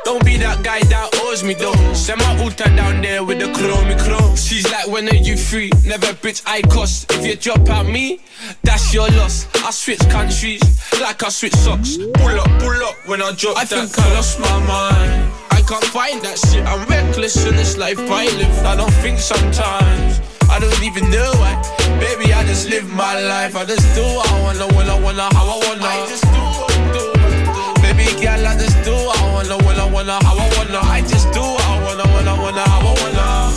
Don't 0.08 0.24
be 0.24 0.38
that 0.38 0.64
guy 0.64 0.80
that 0.88 1.20
owes 1.24 1.44
me 1.44 1.54
though. 1.54 1.76
Send 1.92 2.22
my 2.22 2.40
ultra 2.40 2.74
down 2.78 3.02
there 3.02 3.26
with 3.26 3.40
the 3.40 3.52
chromey 3.52 4.00
chrome. 4.00 4.38
She's 4.38 4.64
like, 4.72 4.88
when 4.88 5.10
are 5.10 5.20
you 5.20 5.36
free? 5.36 5.70
Never 5.84 6.16
bitch, 6.24 6.42
I 6.48 6.62
cost. 6.62 7.12
If 7.12 7.28
you 7.28 7.36
drop 7.36 7.68
out 7.68 7.88
me, 7.88 8.22
that's 8.64 8.94
your 8.94 9.10
loss. 9.20 9.48
I 9.68 9.70
switch 9.72 10.00
countries 10.08 10.64
like 11.02 11.22
I 11.24 11.28
switch 11.28 11.56
socks. 11.56 11.98
Pull 11.98 12.40
up, 12.40 12.48
pull 12.64 12.82
up 12.88 12.96
when 13.06 13.22
I 13.22 13.34
drop 13.34 13.58
I 13.58 13.66
that. 13.66 13.90
think 13.90 14.00
I 14.00 14.14
lost 14.14 14.40
my 14.40 14.58
mind. 14.64 15.30
I 15.52 15.60
can't 15.68 15.84
find 15.92 16.22
that 16.22 16.40
shit. 16.40 16.66
I'm 16.66 16.88
reckless 16.88 17.46
in 17.46 17.58
this 17.58 17.76
life 17.78 18.00
I 18.00 18.32
live. 18.40 18.66
I 18.66 18.78
don't 18.78 18.96
think 19.04 19.20
sometimes. 19.20 20.22
I 20.50 20.58
don't 20.62 20.84
even 20.88 21.12
know 21.12 21.32
why. 21.36 21.60
Baby, 22.00 22.32
I 22.32 22.46
just 22.46 22.70
live 22.70 22.88
my 22.94 23.20
life. 23.20 23.58
I 23.58 23.66
just 23.66 23.84
do 23.94 24.04
what 24.16 24.32
I 24.32 24.42
wanna, 24.42 24.68
when 24.74 24.88
I 24.90 24.98
wanna, 25.02 25.28
how 25.36 25.52
I 25.52 25.68
wanna. 25.68 25.84
I 25.84 26.08
just 26.08 26.24
do 26.24 26.40
what 26.40 26.72
I 26.72 26.94
do. 26.96 27.04
Baby 27.84 28.08
girl, 28.24 28.48
I 28.48 28.56
just 28.56 28.80
do 28.86 28.94
what 28.96 29.17
wanna, 29.98 30.14
I 30.14 30.16
wanna, 30.16 30.26
how 30.26 30.38
I 30.38 30.58
wanna. 30.58 30.80
I 30.80 31.02
just 31.02 31.34
do 31.34 31.42
what 31.42 31.64
I 31.66 31.82
wanna, 31.84 32.04
I 32.04 32.40
wanna, 32.40 32.62
how 32.70 32.80
I 32.80 32.94
wanna. 33.02 33.54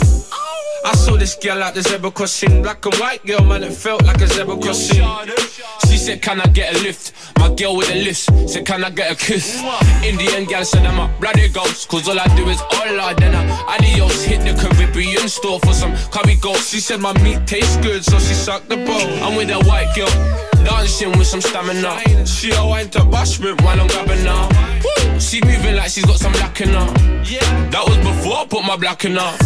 I 0.83 0.93
saw 0.95 1.15
this 1.15 1.35
girl 1.35 1.61
at 1.61 1.75
the 1.75 1.83
zebra 1.83 2.09
crossing, 2.09 2.63
black 2.63 2.83
and 2.85 2.95
white 2.95 3.23
girl, 3.25 3.45
man, 3.45 3.63
it 3.63 3.73
felt 3.73 4.03
like 4.03 4.19
a 4.21 4.27
zebra 4.27 4.57
crossing. 4.57 5.05
She 5.87 5.97
said, 5.97 6.21
Can 6.21 6.41
I 6.41 6.47
get 6.47 6.75
a 6.75 6.79
lift? 6.79 7.13
My 7.37 7.53
girl 7.53 7.77
with 7.77 7.91
a 7.91 8.03
list 8.03 8.25
said, 8.49 8.65
Can 8.65 8.83
I 8.83 8.89
get 8.89 9.11
a 9.11 9.15
kiss? 9.15 9.61
Indian 10.03 10.45
girl 10.45 10.65
said, 10.65 10.85
I'm 10.85 10.99
a 10.99 11.13
bloody 11.19 11.49
ghost, 11.49 11.87
cause 11.89 12.09
all 12.09 12.19
I 12.19 12.25
do 12.35 12.49
is 12.49 12.59
hola, 12.61 13.13
then 13.15 13.35
I 13.35 13.75
adios. 13.75 14.23
Hit 14.23 14.41
the 14.41 14.59
Caribbean 14.59 15.29
store 15.29 15.59
for 15.59 15.73
some 15.73 15.95
curry 16.09 16.35
gold. 16.35 16.57
She 16.57 16.79
said, 16.79 16.99
My 17.01 17.13
meat 17.21 17.45
tastes 17.45 17.77
good, 17.77 18.03
so 18.03 18.17
she 18.17 18.33
sucked 18.33 18.69
the 18.69 18.77
bowl. 18.77 19.09
I'm 19.23 19.35
with 19.35 19.51
a 19.51 19.59
white 19.67 19.93
girl, 19.95 20.09
dancing 20.63 21.11
with 21.17 21.27
some 21.27 21.41
stamina. 21.41 22.25
She 22.25 22.51
a 22.51 22.65
wine 22.65 22.89
to 22.91 22.99
bashment 22.99 23.61
while 23.63 23.79
I'm 23.79 23.87
grabbing 23.87 24.25
her. 24.25 25.19
She 25.19 25.39
moving 25.41 25.75
like 25.75 25.89
she's 25.89 26.05
got 26.05 26.17
some 26.17 26.31
black 26.33 26.61
in 26.61 26.69
her. 26.69 26.87
That 27.71 27.83
was 27.87 27.97
before 27.97 28.37
I 28.37 28.45
put 28.45 28.63
my 28.63 28.75
black 28.75 29.05
in 29.05 29.15
her. 29.15 29.37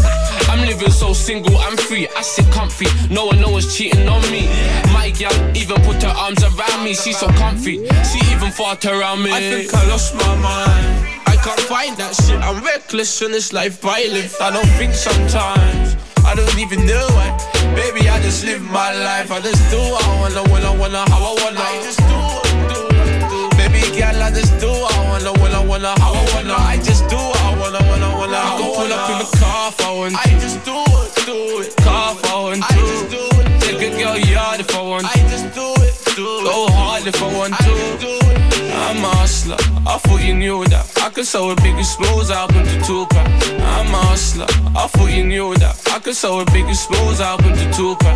I'm 0.49 0.66
living 0.66 0.91
so 0.91 1.13
single, 1.13 1.57
I'm 1.57 1.78
free. 1.78 2.07
I 2.16 2.22
sit 2.22 2.49
comfy, 2.51 2.88
no 3.13 3.26
one 3.26 3.39
knows 3.41 3.76
cheating 3.76 4.07
on 4.07 4.22
me. 4.32 4.47
My 4.93 5.11
girl 5.11 5.34
even 5.55 5.82
put 5.84 6.01
her 6.03 6.16
arms 6.16 6.43
around 6.43 6.84
me. 6.84 6.93
She's 6.93 7.18
so 7.20 7.28
comfy, 7.28 7.86
she 8.03 8.20
even 8.32 8.51
fought 8.51 8.86
around 8.86 9.24
me. 9.24 9.32
I 9.32 9.39
think 9.39 9.74
I 9.74 9.88
lost 9.89 10.16
my 10.16 10.36
mind. 10.36 11.22
I 11.28 11.36
can't 11.43 11.59
find 11.59 11.97
that 11.97 12.16
shit. 12.16 12.39
I'm 12.39 12.63
reckless 12.63 13.22
in 13.22 13.32
this 13.32 13.51
life 13.53 13.84
I 13.86 14.05
live. 14.05 14.36
I 14.39 14.51
don't 14.51 14.70
think 14.80 14.93
sometimes. 14.93 16.05
I 16.36 16.43
don't 16.43 16.59
even 16.59 16.86
know 16.86 17.07
why. 17.15 17.31
Baby, 17.79 18.09
I 18.09 18.19
just 18.19 18.43
live 18.43 18.61
my 18.61 18.91
life. 18.91 19.31
I 19.31 19.39
just 19.39 19.71
do 19.71 19.79
what 19.79 20.03
I 20.03 20.19
wanna, 20.19 20.43
when 20.51 20.65
I 20.67 20.75
wanna, 20.75 21.07
how 21.07 21.31
I 21.31 21.33
wanna. 21.39 21.63
I 21.63 21.79
just 21.79 22.03
do 22.11 22.19
do, 22.67 22.91
do. 23.31 23.39
Baby 23.55 23.79
girl, 23.95 24.19
I 24.19 24.36
just 24.36 24.51
do 24.59 24.67
what 24.67 24.91
I 24.91 25.07
wanna, 25.07 25.31
when 25.39 25.55
I 25.55 25.63
wanna, 25.63 25.95
how 25.95 26.11
I 26.11 26.23
wanna. 26.36 26.55
I 26.59 26.75
just 26.83 27.07
do 27.07 27.15
what 27.15 27.39
I 27.39 27.55
wanna, 27.55 27.79
when 27.88 28.03
I 28.03 28.11
wanna, 28.19 28.36
how 28.36 28.57
I 28.57 28.67
wanna. 28.67 28.75
pull 28.75 28.91
up 28.91 29.09
in 29.15 29.17
the 29.23 29.38
car 29.39 29.71
if 29.71 29.79
I 29.79 29.91
want 29.95 30.11
to. 30.11 30.19
I 30.19 30.39
just 30.43 30.59
do 30.67 30.75
it, 30.75 31.15
do 31.23 31.38
it. 31.63 31.71
Car 31.88 32.11
if 32.11 32.25
I 32.27 32.36
want 32.36 32.59
to. 32.59 32.67
I 32.67 32.75
just 32.83 33.09
do 33.15 33.23
it. 33.39 33.61
Take 33.63 33.79
a 33.79 33.89
girl 33.95 34.17
yard 34.19 34.59
if 34.59 34.75
I 34.75 34.81
want 34.81 35.07
to. 35.07 35.15
I 35.15 35.23
just 35.31 35.47
do 35.55 35.71
it, 35.88 35.95
do 36.19 36.27
it. 36.27 36.43
Go 36.51 36.67
hard 36.75 37.07
if 37.07 37.15
I 37.15 37.31
want 37.31 37.55
to. 37.55 37.63
I 37.63 37.67
just 37.79 37.99
do 38.03 38.11
it. 38.11 38.55
I'm 38.88 39.03
a 39.03 39.07
hustler, 39.07 39.57
I 39.88 39.97
thought 39.97 40.23
you 40.23 40.36
knew 40.36 40.63
that 40.65 40.86
I 41.01 41.09
could 41.09 41.25
sell 41.25 41.49
a 41.49 41.55
bigger 41.55 41.83
smooth 41.83 42.29
album 42.29 42.63
to 42.65 42.81
Tupac. 42.81 43.17
I'm 43.17 43.93
a 43.93 44.01
hustler, 44.09 44.45
I 44.75 44.88
thought 44.88 45.11
you 45.11 45.25
knew 45.25 45.55
that 45.55 45.75
I 45.91 45.99
could 45.99 46.15
sell 46.15 46.39
a 46.39 46.45
bigger 46.45 46.75
smooth 46.75 47.19
album 47.19 47.53
to 47.53 47.65
Tupac. 47.73 48.15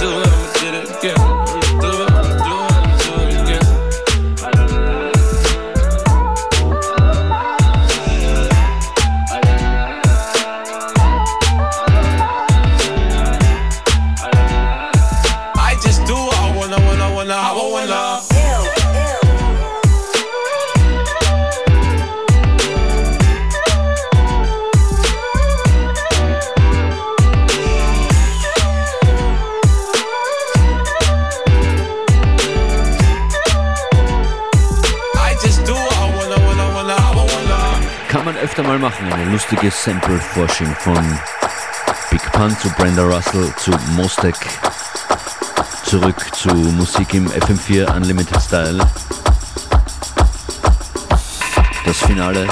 Do 0.00 0.08
it, 0.24 0.60
did 0.60 0.74
it 0.74 0.98
again 0.98 1.33
öfter 38.56 38.68
mal 38.68 38.78
machen, 38.78 39.12
eine 39.12 39.32
lustige 39.32 39.68
Sample-Forschung 39.68 40.72
von 40.78 41.18
Big 42.08 42.22
Pun 42.30 42.56
zu 42.60 42.68
Brenda 42.70 43.02
Russell 43.02 43.52
zu 43.56 43.72
Mostek. 43.96 44.36
Zurück 45.84 46.14
zu 46.32 46.54
Musik 46.54 47.14
im 47.14 47.28
FM4 47.32 47.96
Unlimited 47.96 48.40
Style. 48.40 48.78
Das 51.84 51.98
Finale. 51.98 52.46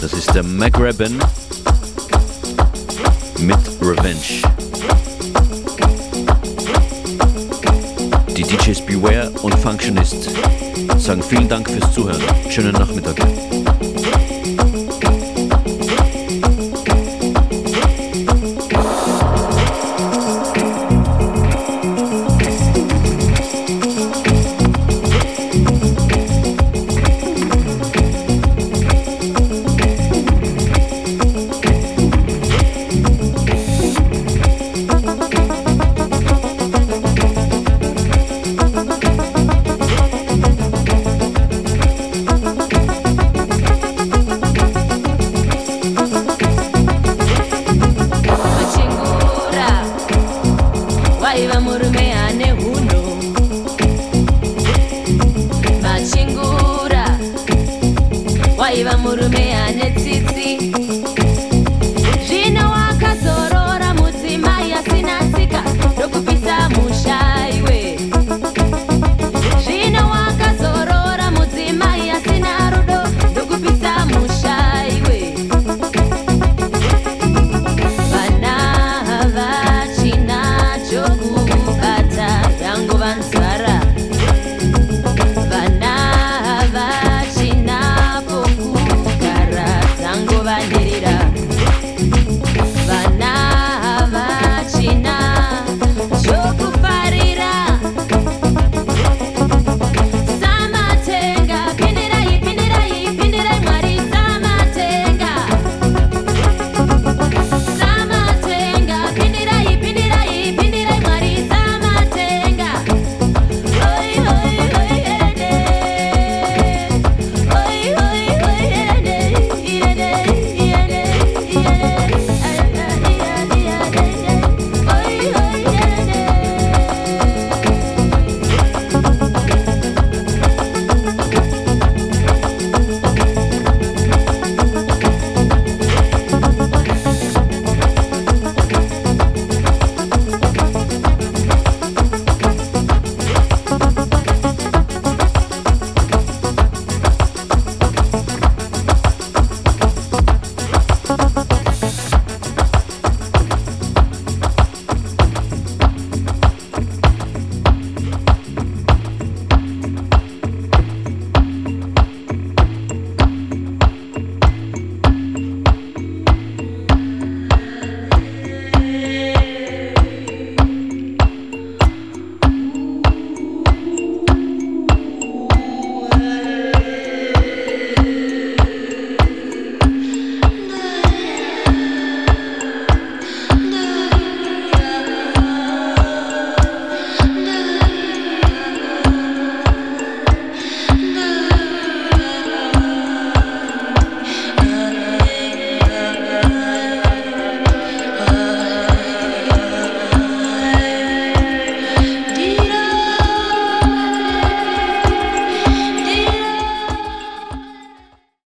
Das 0.00 0.14
ist 0.14 0.34
der 0.34 0.42
McRabbin 0.42 1.18
mit 3.38 3.58
Revenge. 3.82 4.40
DJs 8.54 8.82
Beware 8.82 9.30
und 9.42 9.52
Functionist 9.56 10.30
sagen 10.96 11.22
vielen 11.24 11.48
Dank 11.48 11.68
fürs 11.68 11.92
Zuhören. 11.92 12.22
Schönen 12.48 12.72
Nachmittag. 12.72 13.16